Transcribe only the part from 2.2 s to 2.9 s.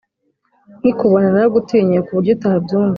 utabyumva